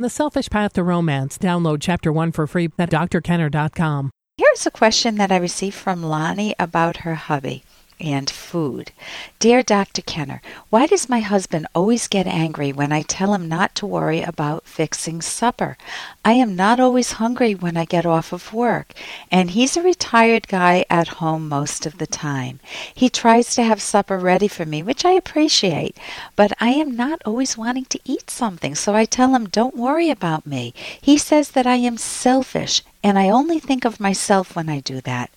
The 0.00 0.08
Selfish 0.08 0.48
Path 0.48 0.74
to 0.74 0.84
Romance. 0.84 1.38
Download 1.38 1.78
Chapter 1.80 2.12
1 2.12 2.30
for 2.30 2.46
free 2.46 2.70
at 2.78 2.90
drkenner.com. 2.90 4.10
Here's 4.36 4.64
a 4.64 4.70
question 4.70 5.16
that 5.16 5.32
I 5.32 5.38
received 5.38 5.74
from 5.74 6.04
Lonnie 6.04 6.54
about 6.56 6.98
her 6.98 7.16
hubby 7.16 7.64
and 8.00 8.28
food. 8.30 8.92
Dear 9.38 9.62
Dr. 9.62 10.02
Kenner, 10.02 10.40
why 10.70 10.86
does 10.86 11.08
my 11.08 11.20
husband 11.20 11.66
always 11.74 12.08
get 12.08 12.26
angry 12.26 12.72
when 12.72 12.92
I 12.92 13.02
tell 13.02 13.34
him 13.34 13.48
not 13.48 13.74
to 13.76 13.86
worry 13.86 14.22
about 14.22 14.66
fixing 14.66 15.22
supper? 15.22 15.76
I 16.24 16.32
am 16.32 16.56
not 16.56 16.80
always 16.80 17.12
hungry 17.12 17.54
when 17.54 17.76
I 17.76 17.84
get 17.84 18.06
off 18.06 18.32
of 18.32 18.52
work, 18.52 18.92
and 19.30 19.50
he's 19.50 19.76
a 19.76 19.82
retired 19.82 20.48
guy 20.48 20.84
at 20.90 21.18
home 21.18 21.48
most 21.48 21.86
of 21.86 21.98
the 21.98 22.06
time. 22.06 22.60
He 22.94 23.08
tries 23.08 23.54
to 23.54 23.62
have 23.62 23.80
supper 23.80 24.18
ready 24.18 24.48
for 24.48 24.64
me, 24.64 24.82
which 24.82 25.04
I 25.04 25.12
appreciate, 25.12 25.96
but 26.36 26.52
I 26.60 26.70
am 26.70 26.96
not 26.96 27.22
always 27.24 27.56
wanting 27.56 27.86
to 27.86 28.00
eat 28.04 28.30
something, 28.30 28.74
so 28.74 28.94
I 28.94 29.04
tell 29.04 29.34
him, 29.34 29.48
Don't 29.48 29.76
worry 29.76 30.10
about 30.10 30.46
me. 30.46 30.74
He 31.00 31.18
says 31.18 31.50
that 31.50 31.66
I 31.66 31.76
am 31.76 31.96
selfish 31.96 32.82
and 33.02 33.18
I 33.18 33.28
only 33.28 33.58
think 33.58 33.84
of 33.84 34.00
myself 34.00 34.56
when 34.56 34.68
I 34.68 34.80
do 34.80 35.00
that. 35.02 35.30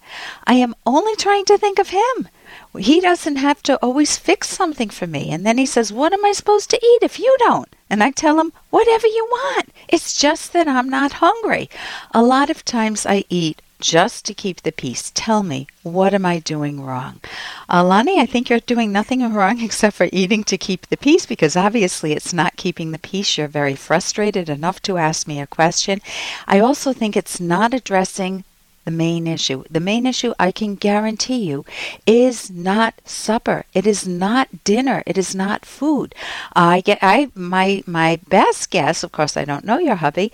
I 0.45 0.53
am 0.55 0.75
only 0.85 1.15
trying 1.15 1.45
to 1.45 1.57
think 1.57 1.79
of 1.79 1.89
him. 1.89 2.27
He 2.77 3.01
doesn't 3.01 3.35
have 3.35 3.61
to 3.63 3.77
always 3.83 4.17
fix 4.17 4.49
something 4.49 4.89
for 4.89 5.07
me. 5.07 5.29
And 5.31 5.45
then 5.45 5.57
he 5.57 5.65
says, 5.65 5.91
What 5.91 6.13
am 6.13 6.23
I 6.25 6.31
supposed 6.31 6.69
to 6.69 6.85
eat 6.85 7.03
if 7.03 7.19
you 7.19 7.35
don't? 7.39 7.69
And 7.89 8.03
I 8.03 8.11
tell 8.11 8.39
him, 8.39 8.53
Whatever 8.69 9.07
you 9.07 9.27
want. 9.31 9.69
It's 9.87 10.17
just 10.17 10.53
that 10.53 10.67
I'm 10.67 10.89
not 10.89 11.13
hungry. 11.13 11.69
A 12.13 12.23
lot 12.23 12.49
of 12.49 12.63
times 12.63 13.05
I 13.05 13.25
eat 13.29 13.61
just 13.81 14.23
to 14.25 14.33
keep 14.33 14.61
the 14.61 14.71
peace. 14.71 15.11
Tell 15.13 15.43
me, 15.43 15.67
what 15.83 16.13
am 16.13 16.25
I 16.25 16.39
doing 16.39 16.81
wrong? 16.81 17.19
Alani, 17.67 18.19
I 18.21 18.25
think 18.25 18.49
you're 18.49 18.59
doing 18.59 18.91
nothing 18.91 19.33
wrong 19.33 19.59
except 19.59 19.97
for 19.97 20.07
eating 20.13 20.43
to 20.45 20.57
keep 20.57 20.87
the 20.87 20.97
peace 20.97 21.25
because 21.25 21.57
obviously 21.57 22.13
it's 22.13 22.31
not 22.31 22.55
keeping 22.55 22.91
the 22.91 22.99
peace. 22.99 23.37
You're 23.37 23.47
very 23.47 23.75
frustrated 23.75 24.47
enough 24.47 24.81
to 24.83 24.97
ask 24.97 25.27
me 25.27 25.41
a 25.41 25.47
question. 25.47 25.99
I 26.47 26.59
also 26.59 26.93
think 26.93 27.17
it's 27.17 27.39
not 27.39 27.73
addressing 27.73 28.45
the 28.85 28.91
main 28.91 29.27
issue. 29.27 29.63
The 29.69 29.79
main 29.79 30.05
issue, 30.05 30.33
I 30.39 30.51
can 30.51 30.75
guarantee 30.75 31.43
you, 31.45 31.65
is 32.05 32.49
not 32.49 32.95
supper. 33.05 33.65
It 33.73 33.85
is 33.85 34.07
not 34.07 34.63
dinner. 34.63 35.03
It 35.05 35.17
is 35.17 35.35
not 35.35 35.65
food. 35.65 36.15
I 36.55 36.81
get 36.81 36.99
I 37.01 37.29
my 37.35 37.83
my 37.85 38.19
best 38.27 38.69
guess, 38.71 39.03
of 39.03 39.11
course 39.11 39.37
I 39.37 39.45
don't 39.45 39.65
know 39.65 39.79
your 39.79 39.95
hubby, 39.95 40.31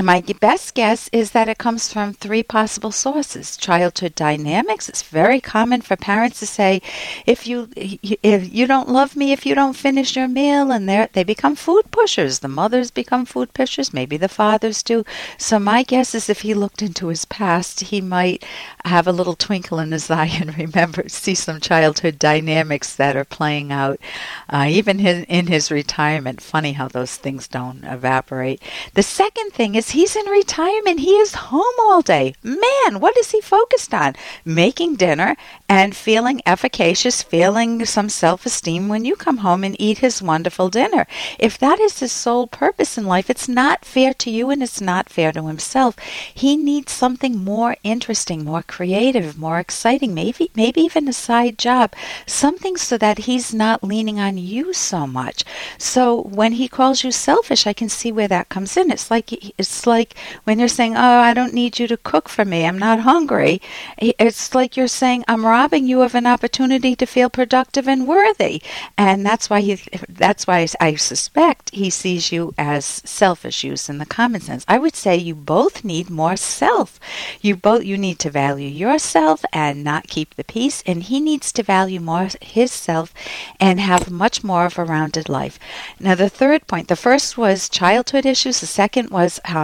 my 0.00 0.22
best 0.40 0.74
guess 0.74 1.10
is 1.12 1.32
that 1.32 1.48
it 1.48 1.58
comes 1.58 1.92
from 1.92 2.14
three 2.14 2.42
possible 2.42 2.92
sources. 2.92 3.58
Childhood 3.58 4.14
dynamics. 4.14 4.88
It's 4.88 5.02
very 5.02 5.38
common 5.38 5.82
for 5.82 5.96
parents 5.96 6.38
to 6.40 6.46
say, 6.46 6.80
"If 7.26 7.46
you 7.46 7.68
if 7.76 8.52
you 8.54 8.66
don't 8.66 8.88
love 8.88 9.16
me, 9.16 9.32
if 9.32 9.44
you 9.44 9.54
don't 9.54 9.74
finish 9.76 10.16
your 10.16 10.28
meal," 10.28 10.70
and 10.72 10.88
they 10.88 11.08
they 11.12 11.24
become 11.24 11.56
food 11.56 11.90
pushers. 11.90 12.38
The 12.38 12.48
mothers 12.48 12.90
become 12.90 13.26
food 13.26 13.52
pushers. 13.52 13.92
Maybe 13.92 14.16
the 14.16 14.28
fathers 14.28 14.82
do. 14.82 15.04
So 15.36 15.58
my 15.58 15.82
guess 15.82 16.14
is, 16.14 16.30
if 16.30 16.40
he 16.40 16.54
looked 16.54 16.80
into 16.80 17.08
his 17.08 17.26
past, 17.26 17.80
he 17.80 18.00
might 18.00 18.44
have 18.86 19.06
a 19.06 19.12
little 19.12 19.36
twinkle 19.36 19.78
in 19.78 19.92
his 19.92 20.10
eye 20.22 20.30
and 20.40 20.56
remember 20.56 21.08
see 21.08 21.34
some 21.34 21.60
childhood 21.60 22.18
dynamics 22.18 22.94
that 22.96 23.14
are 23.14 23.26
playing 23.26 23.70
out, 23.70 24.00
uh, 24.48 24.66
even 24.68 25.00
in, 25.00 25.24
in 25.24 25.48
his 25.48 25.70
retirement. 25.70 26.40
Funny 26.40 26.72
how 26.72 26.88
those 26.88 27.16
things 27.16 27.46
don't 27.46 27.84
evaporate. 27.84 28.62
The 28.94 29.02
second 29.02 29.50
thing 29.52 29.74
is 29.74 29.81
is 29.82 29.90
he's 29.90 30.14
in 30.14 30.26
retirement. 30.26 31.00
He 31.00 31.14
is 31.16 31.34
home 31.34 31.74
all 31.80 32.02
day. 32.02 32.34
Man, 32.42 33.00
what 33.00 33.16
is 33.16 33.32
he 33.32 33.40
focused 33.40 33.92
on? 33.92 34.14
Making 34.44 34.94
dinner 34.94 35.36
and 35.68 35.96
feeling 35.96 36.40
efficacious, 36.46 37.22
feeling 37.22 37.84
some 37.84 38.08
self 38.08 38.46
esteem 38.46 38.88
when 38.88 39.04
you 39.04 39.16
come 39.16 39.38
home 39.38 39.64
and 39.64 39.74
eat 39.80 39.98
his 39.98 40.22
wonderful 40.22 40.68
dinner. 40.68 41.06
If 41.38 41.58
that 41.58 41.80
is 41.80 41.98
his 41.98 42.12
sole 42.12 42.46
purpose 42.46 42.96
in 42.96 43.06
life, 43.06 43.28
it's 43.28 43.48
not 43.48 43.84
fair 43.84 44.14
to 44.14 44.30
you 44.30 44.50
and 44.50 44.62
it's 44.62 44.80
not 44.80 45.08
fair 45.08 45.32
to 45.32 45.46
himself. 45.48 45.96
He 46.32 46.56
needs 46.56 46.92
something 46.92 47.42
more 47.42 47.76
interesting, 47.82 48.44
more 48.44 48.62
creative, 48.62 49.38
more 49.38 49.58
exciting, 49.58 50.14
maybe 50.14 50.50
maybe 50.54 50.82
even 50.82 51.08
a 51.08 51.12
side 51.12 51.58
job, 51.58 51.92
something 52.26 52.76
so 52.76 52.96
that 52.98 53.26
he's 53.26 53.52
not 53.52 53.82
leaning 53.82 54.20
on 54.20 54.38
you 54.38 54.72
so 54.72 55.06
much. 55.06 55.42
So 55.78 56.22
when 56.22 56.52
he 56.52 56.68
calls 56.68 57.02
you 57.02 57.10
selfish, 57.10 57.66
I 57.66 57.72
can 57.72 57.88
see 57.88 58.12
where 58.12 58.28
that 58.28 58.48
comes 58.48 58.76
in. 58.76 58.92
It's 58.92 59.10
like 59.10 59.32
it's 59.58 59.71
it's 59.72 59.86
like 59.86 60.14
when 60.44 60.58
you're 60.58 60.68
saying, 60.68 60.96
Oh, 60.96 61.18
I 61.28 61.32
don't 61.32 61.54
need 61.54 61.78
you 61.78 61.86
to 61.88 61.96
cook 61.96 62.28
for 62.28 62.44
me. 62.44 62.66
I'm 62.66 62.78
not 62.78 63.00
hungry. 63.00 63.60
It's 63.96 64.54
like 64.54 64.76
you're 64.76 64.86
saying, 64.86 65.24
I'm 65.26 65.46
robbing 65.46 65.86
you 65.86 66.02
of 66.02 66.14
an 66.14 66.26
opportunity 66.26 66.94
to 66.96 67.06
feel 67.06 67.30
productive 67.30 67.88
and 67.88 68.06
worthy. 68.06 68.62
And 68.98 69.24
that's 69.24 69.48
why 69.48 69.60
he, 69.62 69.80
that's 70.08 70.46
why 70.46 70.66
I 70.78 70.96
suspect 70.96 71.70
he 71.70 71.88
sees 71.88 72.32
you 72.32 72.52
as 72.58 72.84
selfish 72.84 73.64
use 73.64 73.88
in 73.88 73.96
the 73.96 74.04
common 74.04 74.42
sense. 74.42 74.64
I 74.68 74.78
would 74.78 74.94
say 74.94 75.16
you 75.16 75.34
both 75.34 75.84
need 75.84 76.10
more 76.10 76.36
self. 76.36 77.00
You 77.40 77.56
both, 77.56 77.84
you 77.84 77.96
need 77.96 78.18
to 78.20 78.30
value 78.30 78.68
yourself 78.68 79.42
and 79.54 79.82
not 79.82 80.06
keep 80.08 80.34
the 80.34 80.44
peace. 80.44 80.82
And 80.84 81.02
he 81.02 81.18
needs 81.18 81.50
to 81.52 81.62
value 81.62 82.00
more 82.00 82.28
his 82.42 82.72
self 82.72 83.14
and 83.58 83.80
have 83.80 84.10
much 84.10 84.44
more 84.44 84.66
of 84.66 84.78
a 84.78 84.84
rounded 84.84 85.30
life. 85.30 85.58
Now, 85.98 86.14
the 86.14 86.28
third 86.28 86.66
point, 86.66 86.88
the 86.88 86.96
first 86.96 87.38
was 87.38 87.70
childhood 87.70 88.26
issues. 88.26 88.60
The 88.60 88.66
second 88.66 89.08
was 89.08 89.40
um, 89.46 89.61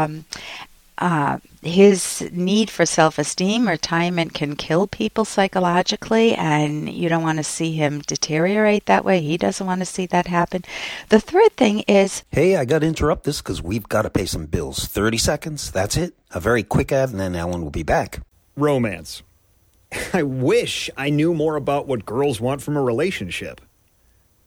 uh, 0.98 1.38
his 1.62 2.28
need 2.32 2.70
for 2.70 2.84
self 2.84 3.18
esteem. 3.18 3.68
Retirement 3.68 4.34
can 4.34 4.56
kill 4.56 4.86
people 4.86 5.24
psychologically, 5.24 6.34
and 6.34 6.88
you 6.88 7.08
don't 7.08 7.22
want 7.22 7.38
to 7.38 7.44
see 7.44 7.72
him 7.72 8.00
deteriorate 8.00 8.86
that 8.86 9.04
way. 9.04 9.20
He 9.20 9.36
doesn't 9.36 9.66
want 9.66 9.80
to 9.80 9.86
see 9.86 10.06
that 10.06 10.26
happen. 10.26 10.64
The 11.08 11.20
third 11.20 11.56
thing 11.56 11.80
is 11.80 12.24
Hey, 12.32 12.56
I 12.56 12.64
got 12.64 12.80
to 12.80 12.86
interrupt 12.86 13.24
this 13.24 13.40
because 13.40 13.62
we've 13.62 13.88
got 13.88 14.02
to 14.02 14.10
pay 14.10 14.26
some 14.26 14.46
bills. 14.46 14.86
30 14.86 15.18
seconds, 15.18 15.70
that's 15.70 15.96
it. 15.96 16.14
A 16.32 16.40
very 16.40 16.62
quick 16.62 16.92
ad, 16.92 17.10
and 17.10 17.20
then 17.20 17.34
Ellen 17.34 17.62
will 17.62 17.70
be 17.70 17.82
back. 17.84 18.20
Romance. 18.56 19.22
I 20.12 20.22
wish 20.22 20.90
I 20.96 21.10
knew 21.10 21.32
more 21.32 21.56
about 21.56 21.86
what 21.86 22.06
girls 22.06 22.40
want 22.40 22.60
from 22.60 22.76
a 22.76 22.82
relationship. 22.82 23.60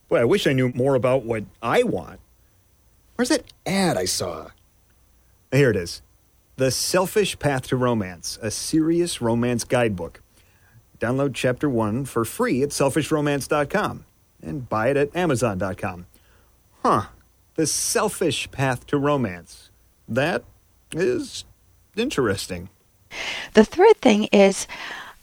Boy, 0.09 0.19
I 0.19 0.25
wish 0.25 0.45
I 0.45 0.53
knew 0.53 0.72
more 0.73 0.95
about 0.95 1.23
what 1.23 1.45
I 1.61 1.84
want. 1.84 2.19
Where's 3.16 3.29
that 3.29 3.45
ad 3.66 3.97
I 3.97 4.06
saw? 4.06 4.50
Here 5.51 5.69
it 5.69 5.75
is 5.75 6.01
The 6.56 6.72
Selfish 6.72 7.38
Path 7.38 7.67
to 7.67 7.75
Romance, 7.75 8.39
a 8.41 8.50
serious 8.50 9.22
romance 9.22 9.66
guidebook. 9.66 10.22
Download 10.97 11.34
chapter 11.34 11.69
one 11.69 12.06
for 12.06 12.23
free 12.23 12.63
at 12.63 12.69
selfishromance.com 12.69 14.06
and 14.41 14.69
buy 14.69 14.90
it 14.90 14.97
at 14.97 15.16
amazon.com. 15.16 16.06
Huh. 16.84 17.07
The 17.56 17.67
Selfish 17.67 18.50
Path 18.51 18.88
to 18.88 18.97
Romance. 18.97 19.72
That 20.07 20.45
is 20.94 21.44
interesting. 21.97 22.69
The 23.53 23.66
third 23.66 23.97
thing 23.97 24.29
is 24.31 24.67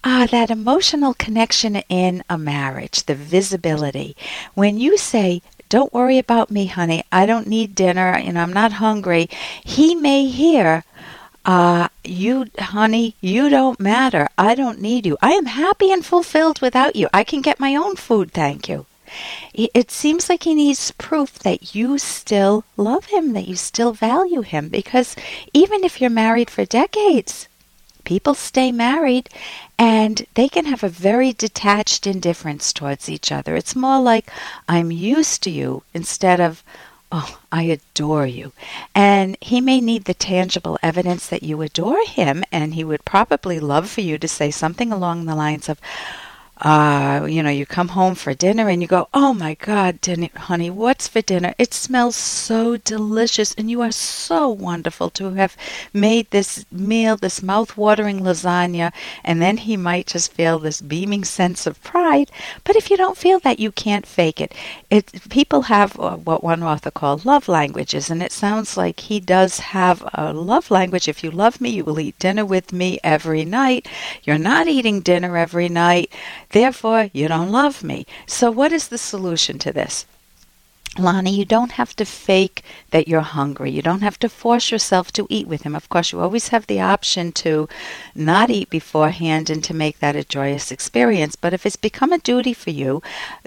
ah, 0.04 0.28
that 0.30 0.50
emotional 0.50 1.14
connection 1.14 1.76
in 1.88 2.22
a 2.28 2.36
marriage, 2.36 3.04
the 3.04 3.14
visibility. 3.14 4.14
When 4.52 4.78
you 4.78 4.98
say, 4.98 5.40
don't 5.68 5.92
worry 5.92 6.18
about 6.18 6.50
me, 6.50 6.66
honey. 6.66 7.04
I 7.12 7.26
don't 7.26 7.46
need 7.46 7.74
dinner 7.74 8.12
and 8.12 8.38
I'm 8.38 8.52
not 8.52 8.72
hungry. 8.72 9.28
He 9.64 9.94
may 9.94 10.26
hear, 10.26 10.84
uh, 11.44 11.88
you, 12.04 12.46
honey, 12.58 13.14
you 13.20 13.48
don't 13.48 13.80
matter. 13.80 14.28
I 14.36 14.54
don't 14.54 14.80
need 14.80 15.06
you. 15.06 15.16
I 15.20 15.32
am 15.32 15.46
happy 15.46 15.90
and 15.90 16.04
fulfilled 16.04 16.60
without 16.60 16.96
you. 16.96 17.08
I 17.12 17.24
can 17.24 17.40
get 17.42 17.60
my 17.60 17.74
own 17.76 17.96
food, 17.96 18.32
thank 18.32 18.68
you. 18.68 18.86
It 19.54 19.90
seems 19.90 20.28
like 20.28 20.42
he 20.42 20.54
needs 20.54 20.90
proof 20.92 21.38
that 21.38 21.74
you 21.74 21.96
still 21.96 22.64
love 22.76 23.06
him, 23.06 23.32
that 23.32 23.48
you 23.48 23.56
still 23.56 23.92
value 23.92 24.42
him, 24.42 24.68
because 24.68 25.16
even 25.54 25.82
if 25.82 25.98
you're 25.98 26.10
married 26.10 26.50
for 26.50 26.66
decades, 26.66 27.48
people 28.04 28.34
stay 28.34 28.70
married 28.70 29.30
and 29.78 30.26
they 30.34 30.48
can 30.48 30.66
have 30.66 30.82
a 30.82 30.88
very 30.88 31.32
detached 31.32 32.06
indifference 32.06 32.72
towards 32.72 33.08
each 33.08 33.30
other. 33.30 33.56
It's 33.56 33.76
more 33.76 34.00
like, 34.00 34.30
I'm 34.68 34.90
used 34.90 35.42
to 35.44 35.50
you 35.50 35.84
instead 35.94 36.40
of, 36.40 36.64
Oh, 37.10 37.38
I 37.50 37.62
adore 37.62 38.26
you. 38.26 38.52
And 38.94 39.38
he 39.40 39.62
may 39.62 39.80
need 39.80 40.04
the 40.04 40.12
tangible 40.12 40.78
evidence 40.82 41.26
that 41.28 41.42
you 41.42 41.62
adore 41.62 42.04
him, 42.04 42.44
and 42.52 42.74
he 42.74 42.84
would 42.84 43.04
probably 43.06 43.58
love 43.60 43.88
for 43.88 44.02
you 44.02 44.18
to 44.18 44.28
say 44.28 44.50
something 44.50 44.92
along 44.92 45.24
the 45.24 45.34
lines 45.34 45.70
of, 45.70 45.80
uh, 46.60 47.26
you 47.28 47.42
know, 47.42 47.50
you 47.50 47.64
come 47.66 47.88
home 47.88 48.14
for 48.14 48.34
dinner 48.34 48.68
and 48.68 48.82
you 48.82 48.88
go, 48.88 49.08
oh 49.14 49.32
my 49.32 49.54
God, 49.54 50.00
dinner, 50.00 50.28
honey, 50.34 50.70
what's 50.70 51.06
for 51.06 51.20
dinner? 51.20 51.54
It 51.58 51.72
smells 51.72 52.16
so 52.16 52.76
delicious, 52.76 53.54
and 53.54 53.70
you 53.70 53.80
are 53.82 53.92
so 53.92 54.48
wonderful 54.48 55.10
to 55.10 55.34
have 55.34 55.56
made 55.92 56.30
this 56.30 56.66
meal, 56.72 57.16
this 57.16 57.42
mouth-watering 57.42 58.20
lasagna. 58.20 58.92
And 59.24 59.40
then 59.40 59.58
he 59.58 59.76
might 59.76 60.08
just 60.08 60.32
feel 60.32 60.58
this 60.58 60.80
beaming 60.80 61.24
sense 61.24 61.66
of 61.66 61.82
pride. 61.82 62.30
But 62.64 62.76
if 62.76 62.90
you 62.90 62.96
don't 62.96 63.16
feel 63.16 63.38
that, 63.40 63.60
you 63.60 63.70
can't 63.70 64.06
fake 64.06 64.40
it. 64.40 64.54
It 64.90 65.12
people 65.30 65.62
have 65.62 65.98
uh, 65.98 66.16
what 66.16 66.42
one 66.42 66.62
author 66.62 66.90
called 66.90 67.24
love 67.24 67.48
languages, 67.48 68.10
and 68.10 68.22
it 68.22 68.32
sounds 68.32 68.76
like 68.76 69.00
he 69.00 69.20
does 69.20 69.60
have 69.60 70.02
a 70.14 70.32
love 70.32 70.70
language. 70.70 71.08
If 71.08 71.22
you 71.22 71.30
love 71.30 71.60
me, 71.60 71.70
you 71.70 71.84
will 71.84 72.00
eat 72.00 72.18
dinner 72.18 72.44
with 72.44 72.72
me 72.72 72.98
every 73.04 73.44
night. 73.44 73.86
You're 74.24 74.38
not 74.38 74.66
eating 74.66 75.00
dinner 75.00 75.36
every 75.36 75.68
night 75.68 76.12
Therefore, 76.50 77.10
you 77.12 77.28
don't 77.28 77.52
love 77.52 77.84
me. 77.84 78.06
So, 78.26 78.50
what 78.50 78.72
is 78.72 78.88
the 78.88 78.98
solution 78.98 79.58
to 79.60 79.72
this? 79.72 80.06
Lonnie, 80.98 81.34
you 81.34 81.44
don't 81.44 81.72
have 81.72 81.94
to 81.96 82.04
fake 82.04 82.62
that 82.90 83.06
you're 83.06 83.20
hungry. 83.20 83.70
You 83.70 83.82
don't 83.82 84.02
have 84.02 84.18
to 84.20 84.28
force 84.28 84.70
yourself 84.70 85.12
to 85.12 85.26
eat 85.30 85.46
with 85.46 85.62
him. 85.62 85.74
Of 85.74 85.88
course, 85.88 86.12
you 86.12 86.20
always 86.20 86.48
have 86.48 86.66
the 86.66 86.80
option 86.80 87.32
to 87.32 87.68
not 88.14 88.50
eat 88.50 88.70
beforehand 88.70 89.50
and 89.50 89.62
to 89.64 89.74
make 89.74 89.98
that 90.00 90.16
a 90.16 90.24
joyous 90.24 90.72
experience. 90.72 91.36
But 91.36 91.54
if 91.54 91.64
it's 91.64 91.76
become 91.76 92.12
a 92.12 92.18
duty 92.18 92.52
for 92.52 92.70
you, 92.70 93.02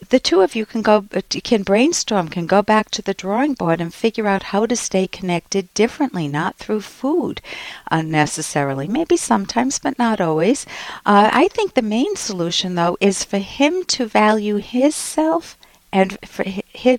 the 0.10 0.20
two 0.20 0.42
of 0.42 0.56
you 0.56 0.66
can 0.66 0.82
go 0.82 1.06
can 1.44 1.64
brainstorm, 1.64 2.30
can 2.30 2.48
go 2.48 2.62
back 2.62 2.90
to 2.92 3.02
the 3.02 3.14
drawing 3.14 3.54
board 3.54 3.82
and 3.82 3.94
figure 3.94 4.28
out 4.28 4.44
how 4.44 4.66
to 4.66 4.76
stay 4.76 5.08
connected 5.08 5.74
differently, 5.74 6.28
not 6.28 6.58
through 6.58 6.82
food 6.82 7.42
unnecessarily. 7.90 8.88
Maybe 8.88 9.18
sometimes, 9.18 9.80
but 9.80 10.00
not 10.00 10.22
always. 10.22 10.66
Uh, 11.06 11.30
I 11.34 11.48
think 11.50 11.74
the 11.74 11.82
main 11.82 12.16
solution, 12.16 12.76
though, 12.76 12.98
is 13.00 13.24
for 13.24 13.40
him 13.40 13.84
to 13.86 14.06
value 14.06 14.58
his 14.58 14.96
self 14.96 15.58
and 15.92 16.18
for 16.26 16.46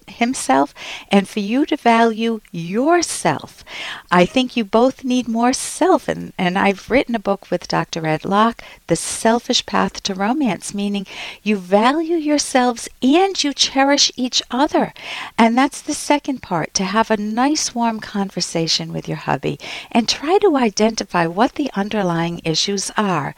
himself 0.06 0.74
and 1.10 1.28
for 1.28 1.40
you 1.40 1.64
to 1.66 1.76
value 1.76 2.40
yourself. 2.50 3.64
I 4.10 4.26
think 4.26 4.56
you 4.56 4.64
both 4.64 5.04
need 5.04 5.28
more 5.28 5.52
self 5.52 6.08
and, 6.08 6.32
and 6.36 6.58
I've 6.58 6.90
written 6.90 7.14
a 7.14 7.18
book 7.20 7.50
with 7.50 7.68
Dr. 7.68 8.06
Ed 8.06 8.24
Locke, 8.24 8.62
The 8.86 8.96
Selfish 8.96 9.64
Path 9.66 10.02
to 10.04 10.14
Romance, 10.14 10.74
meaning 10.74 11.06
you 11.42 11.56
value 11.56 12.16
yourselves 12.16 12.88
and 13.02 13.42
you 13.42 13.52
cherish 13.52 14.12
each 14.16 14.42
other. 14.50 14.92
And 15.38 15.56
that's 15.56 15.80
the 15.80 15.94
second 15.94 16.42
part, 16.42 16.74
to 16.74 16.84
have 16.84 17.10
a 17.10 17.16
nice 17.16 17.74
warm 17.74 18.00
conversation 18.00 18.92
with 18.92 19.08
your 19.08 19.18
hubby 19.18 19.58
and 19.90 20.08
try 20.08 20.38
to 20.38 20.56
identify 20.56 21.26
what 21.26 21.54
the 21.54 21.70
underlying 21.74 22.40
issues 22.44 22.90
are. 22.96 23.34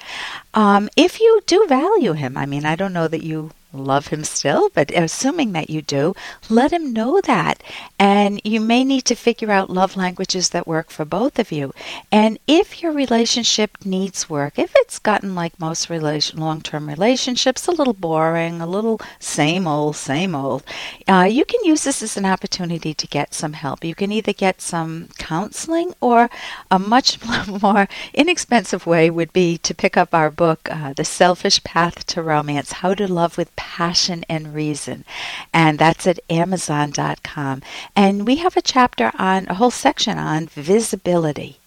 Um, 0.53 0.89
if 0.97 1.21
you 1.21 1.41
do 1.47 1.67
value 1.69 2.13
him, 2.13 2.37
I 2.37 2.47
mean, 2.47 2.65
I 2.65 2.77
don't 2.77 2.93
know 2.93 3.09
that 3.09 3.23
you 3.23 3.51
love 3.75 4.09
him 4.09 4.25
still, 4.25 4.71
but 4.75 4.91
assuming 4.91 5.53
that 5.53 5.71
you 5.71 5.83
do, 5.83 6.15
let 6.49 6.73
him 6.73 6.93
know 6.93 7.21
that. 7.23 7.63
And 7.99 8.41
you 8.45 8.61
may 8.61 8.85
need 8.85 9.05
to 9.07 9.15
figure 9.15 9.51
out 9.51 9.71
love 9.71 9.97
languages 9.97 10.51
that 10.51 10.67
work 10.67 10.91
for 10.91 11.05
both 11.05 11.39
of 11.39 11.51
you. 11.53 11.73
And 12.11 12.39
if 12.47 12.83
your 12.83 12.93
relationship 12.93 13.79
needs 13.85 14.31
work, 14.31 14.59
if 14.59 14.73
it's 14.77 14.99
gotten 14.99 15.35
like 15.35 15.59
most 15.59 15.91
relation, 15.91 16.39
long-term 16.39 16.89
relationships, 16.89 17.67
a 17.67 17.73
little 17.73 17.93
boring, 17.93 18.61
a 18.61 18.67
little 18.67 19.01
same 19.19 19.67
old, 19.67 19.97
same 19.97 20.35
old, 20.35 20.63
uh, 21.09 21.29
you 21.31 21.45
can 21.45 21.65
use 21.65 21.85
this 21.85 22.03
as 22.03 22.17
an 22.17 22.27
opportunity 22.27 22.95
to 22.95 23.07
get 23.07 23.35
some 23.35 23.55
help. 23.55 23.85
You 23.85 23.95
can 23.95 24.13
either 24.13 24.33
get 24.33 24.61
some 24.61 25.09
counseling 25.19 25.95
or 26.01 26.31
a 26.71 26.79
much 26.79 27.19
more 27.63 27.89
inexpensive 28.13 28.87
way 28.87 29.11
would 29.11 29.33
be 29.33 29.59
to 29.59 29.75
pick 29.75 29.97
up 29.97 30.15
our 30.15 30.31
book, 30.31 30.69
uh, 30.71 30.93
The 30.93 31.05
Selfish 31.05 31.63
Path 31.65 32.07
to 32.07 32.23
Romance, 32.23 32.73
How 32.73 32.95
to 32.95 33.11
Love 33.11 33.37
with 33.37 33.55
passion 33.65 34.25
and 34.29 34.55
reason. 34.55 35.05
And 35.53 35.79
that's 35.79 36.07
at 36.07 36.21
Amazon.com. 36.29 37.63
And 37.97 38.27
we 38.27 38.37
have 38.37 38.57
a 38.57 38.63
chapter 38.63 39.11
on, 39.19 39.47
a 39.49 39.55
whole 39.55 39.71
section 39.71 40.19
on 40.19 40.47
visibility 40.47 41.59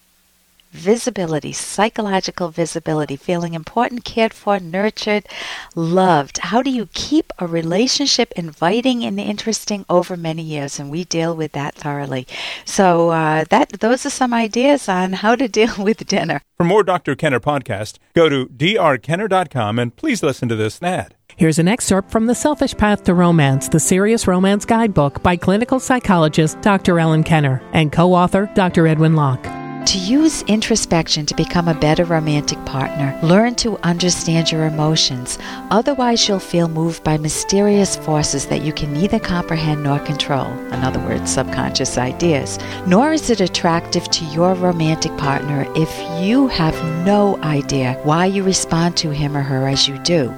visibility, 0.72 1.52
psychological 1.52 2.50
visibility, 2.50 3.16
feeling 3.16 3.54
important, 3.54 4.04
cared 4.04 4.34
for, 4.34 4.60
nurtured, 4.60 5.28
loved. 5.76 6.40
How 6.40 6.62
do 6.62 6.70
you 6.70 6.88
keep 6.94 7.32
a 7.40 7.48
relationship 7.48 8.32
inviting 8.36 9.04
and 9.04 9.20
interesting 9.20 9.86
over 9.90 10.18
many 10.18 10.44
years? 10.44 10.80
And 10.80 10.90
we 10.90 11.04
deal 11.04 11.36
with 11.36 11.52
that 11.54 11.76
thoroughly. 11.76 12.28
So 12.66 13.10
uh, 13.10 13.46
that 13.50 13.80
those 13.80 14.06
are 14.06 14.12
some 14.12 14.34
ideas 14.34 14.88
on 14.90 15.14
how 15.14 15.36
to 15.36 15.48
deal 15.60 15.74
with 15.78 16.06
dinner. 16.08 16.42
For 16.58 16.64
more 16.64 16.84
Dr. 16.84 17.16
Kenner 17.16 17.40
podcast, 17.40 17.98
go 18.14 18.30
to 18.30 18.48
drkenner.com 18.48 19.80
and 19.80 19.96
please 19.96 20.24
listen 20.24 20.50
to 20.50 20.56
this 20.56 20.82
ad. 20.82 21.14
Here's 21.36 21.60
an 21.60 21.68
excerpt 21.68 22.10
from 22.10 22.26
The 22.26 22.34
Selfish 22.34 22.76
Path 22.76 23.04
to 23.04 23.14
Romance, 23.14 23.70
the 23.70 23.80
Serious 23.80 24.26
Romance 24.26 24.66
Guidebook 24.66 25.22
by 25.22 25.36
clinical 25.36 25.80
psychologist 25.80 26.60
Dr. 26.62 26.98
Ellen 26.98 27.24
Kenner 27.24 27.62
and 27.74 27.92
co 27.92 28.16
author 28.16 28.50
Dr. 28.56 28.88
Edwin 28.88 29.16
Locke. 29.16 29.46
To 29.88 29.98
use 29.98 30.42
introspection 30.44 31.26
to 31.28 31.34
become 31.34 31.70
a 31.70 31.74
better 31.74 32.04
romantic 32.04 32.58
partner, 32.66 33.18
learn 33.24 33.56
to 33.56 33.78
understand 33.84 34.52
your 34.52 34.66
emotions. 34.66 35.40
Otherwise, 35.72 36.28
you'll 36.28 36.40
feel 36.40 36.68
moved 36.68 37.06
by 37.06 37.18
mysterious 37.18 37.96
forces 37.96 38.48
that 38.48 38.64
you 38.64 38.74
can 38.74 38.92
neither 38.92 39.18
comprehend 39.18 39.84
nor 39.84 40.00
control. 40.00 40.48
In 40.74 40.84
other 40.84 41.00
words, 41.00 41.32
subconscious 41.32 41.98
ideas. 41.98 42.60
Nor 42.86 43.14
is 43.14 43.30
it 43.30 43.40
attractive 43.40 44.10
to 44.10 44.26
your 44.26 44.56
romantic 44.56 45.16
partner 45.18 45.66
if 45.74 46.22
you 46.22 46.50
have 46.50 46.76
no 47.06 47.42
idea 47.42 47.98
why 48.04 48.26
you 48.26 48.44
respond 48.44 48.98
to 48.98 49.12
him 49.12 49.38
or 49.38 49.42
her 49.42 49.70
as 49.70 49.88
you 49.88 49.98
do. 50.00 50.36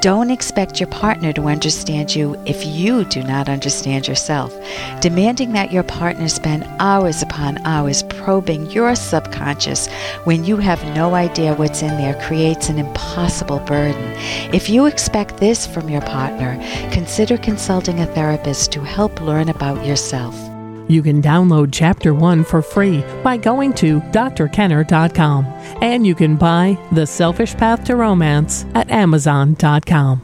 Don't 0.00 0.30
expect 0.30 0.80
your 0.80 0.88
partner 0.88 1.30
to 1.34 1.42
understand 1.42 2.16
you 2.16 2.34
if 2.46 2.64
you 2.64 3.04
do 3.04 3.22
not 3.22 3.50
understand 3.50 4.08
yourself. 4.08 4.50
Demanding 5.02 5.52
that 5.52 5.70
your 5.70 5.82
partner 5.82 6.26
spend 6.26 6.64
hours 6.78 7.20
upon 7.20 7.58
hours 7.66 8.02
probing 8.22 8.70
your 8.70 8.94
subconscious 8.94 9.88
when 10.24 10.44
you 10.44 10.56
have 10.56 10.82
no 10.94 11.14
idea 11.14 11.54
what's 11.54 11.82
in 11.82 11.96
there 11.96 12.20
creates 12.26 12.68
an 12.68 12.78
impossible 12.78 13.60
burden. 13.60 14.14
If 14.54 14.68
you 14.68 14.86
expect 14.86 15.38
this 15.38 15.66
from 15.66 15.88
your 15.88 16.02
partner, 16.02 16.56
consider 16.92 17.36
consulting 17.38 18.00
a 18.00 18.06
therapist 18.06 18.72
to 18.72 18.80
help 18.80 19.20
learn 19.20 19.48
about 19.48 19.84
yourself. 19.84 20.34
You 20.90 21.02
can 21.02 21.22
download 21.22 21.68
Chapter 21.72 22.12
1 22.12 22.42
for 22.42 22.62
free 22.62 23.04
by 23.22 23.36
going 23.36 23.72
to 23.74 24.00
drkenner.com. 24.00 25.44
And 25.80 26.04
you 26.04 26.16
can 26.16 26.34
buy 26.34 26.76
The 26.90 27.06
Selfish 27.06 27.54
Path 27.54 27.84
to 27.84 27.94
Romance 27.94 28.66
at 28.74 28.90
amazon.com. 28.90 30.22